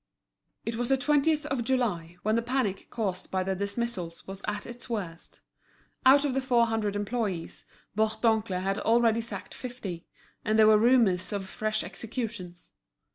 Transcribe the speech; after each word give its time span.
It 0.65 0.77
was 0.77 0.89
the 0.89 0.97
twentieth 0.97 1.45
of 1.45 1.63
July, 1.63 2.17
when 2.23 2.35
the 2.35 2.41
panic 2.41 2.87
caused 2.89 3.29
by 3.29 3.43
the 3.43 3.53
dismissals 3.53 4.25
was 4.25 4.41
at 4.47 4.65
its 4.65 4.89
worst. 4.89 5.41
Out 6.07 6.25
of 6.25 6.33
the 6.33 6.41
four 6.41 6.65
hundred 6.65 6.95
employees, 6.95 7.65
Bourdoncle 7.95 8.59
had 8.63 8.79
already 8.79 9.21
sacked 9.21 9.53
fifty, 9.53 10.07
and 10.43 10.57
there 10.57 10.65
were 10.65 10.79
rumours 10.79 11.31
of 11.31 11.45
fresh 11.45 11.83
executions. 11.83 12.71